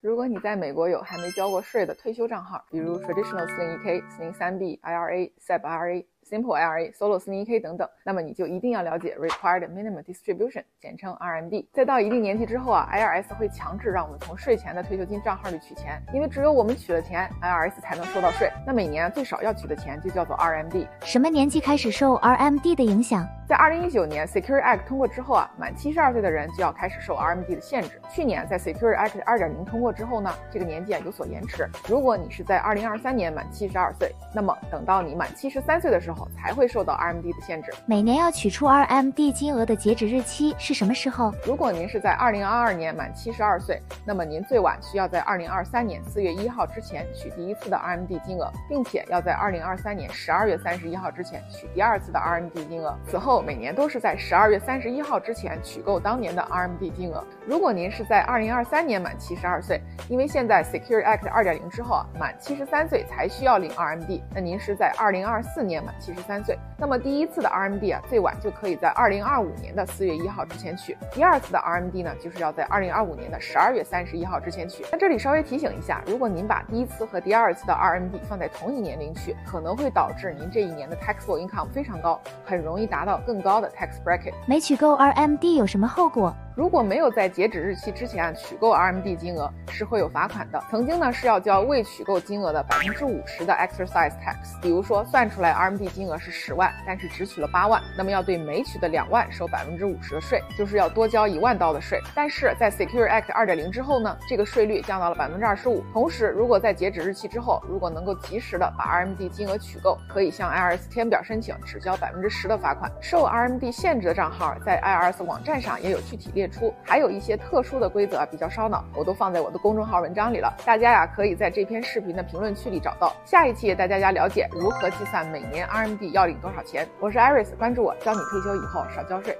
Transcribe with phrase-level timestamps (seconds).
[0.00, 11.66] 如果你在美国有还没交过税的退休账号，比如 Traditional 401k、403b、IRA、SEP IRA、Simple IRA、Solo 401k 等等，那么你就一定要了解 Required Minimum Distribution，简称 RMD。
[11.72, 18.50] 在到一定年纪之后啊，IRS 会强制让我们从税前的退休金账号里取钱，因为只有我们取了钱，IRS 才能收到税。
[18.66, 20.86] 那每年最少要取的钱就叫做 RMD。
[21.02, 23.26] 什么年纪开始受 RMD 的影响？
[23.48, 28.00] 在二零一九年 Secure Act 通过之后啊，满七十二岁的人就要开始受 RMD 的限制。
[28.08, 31.68] 去年在 Secure Act 二点零通过之后呢，这个年纪啊有所延迟。
[31.88, 37.72] 如果你是在二零二三年满七十二岁，那么等到你满七十三岁的时候才会受到 RMD 的限制。
[37.86, 41.32] 每年要取出 RMD 金额的截止日期是什么时候？
[41.44, 52.96] 如果您是在二零二二年满七十二岁，那么您最晚需要在二零二三年四月一号之前取第一次的 RMD 金额，并且要在二零二三年十二月三十一号之前取第二次的 RMD 金额。
[53.06, 57.24] 此后每年都是在十二月三十一号之前取够当年的 RMD 金额。
[57.46, 74.84] 如果您是在二零二三年满七十二岁，因为现在 Secure Act 二点零之后啊，满七十三岁才需要领 RMD，那您是在二零二四年满七十三岁，那么第一次的 RMD 啊，最晚就可以在二零二五年的四月一号之前取；第二次的 RMD 呢，就是要在二零二五年的十二月三十一号之前取。
[74.90, 84.32] 那这里稍微提醒一下，如果您把第一次和第二次的 RMD 放在同一年领取，可能会导致您这一年的 taxable income 非常高，很容易达到更高的 tax bracket。
[84.46, 86.34] 没取够 RMD 有什么后果？
[86.60, 90.62] 如果没有在截止日期之前取够 RMD 金额，是会有罚款的。
[90.70, 94.60] 曾经呢是要交未取够金额的百分之五十的 exercise tax。
[94.60, 101.98] 比如说算出来 RMD 金额是十万，但是只取了八万，那么要对没取的两万收百分之五十的税，就是要多交一万刀的税。
[102.14, 105.82] 但是在 Secure Act 二点零之后呢，这个税率降到了百分之二十五。
[105.94, 112.92] 同时，如果在截止日期之后，如果能够及时的把 RMD 金额取够，可以向 IRS 填表申请，只交百分之十的罚款。
[113.00, 123.14] 受 RMD 限制的账号在 IRS 网站上也有具体列出，还有一些特殊的规则比较烧脑，我都放在我的公众号文章里了，大家呀可以在这篇视频的评论区里找到。
[123.24, 126.88] 下一期带大家了解如何计算每年 RMD 要领多少钱。
[126.98, 129.36] 我是 Iris，关注我，教你退休以后少交税。